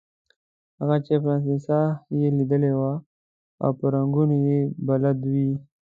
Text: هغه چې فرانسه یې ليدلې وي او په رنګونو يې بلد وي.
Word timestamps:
هغه 0.79 0.97
چې 1.05 1.13
فرانسه 1.23 1.79
یې 2.19 2.27
ليدلې 2.37 2.71
وي 2.79 2.93
او 3.63 3.69
په 3.79 3.85
رنګونو 3.95 4.35
يې 4.47 4.59
بلد 4.87 5.19
وي. 5.31 5.51